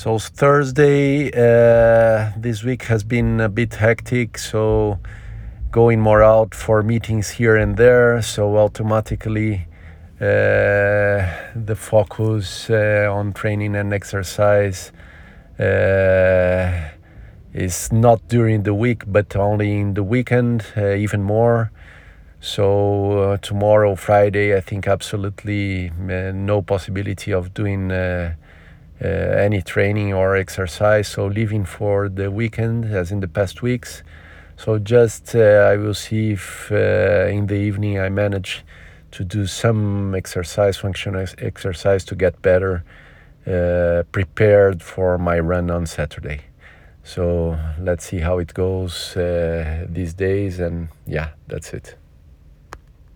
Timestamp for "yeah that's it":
51.06-51.96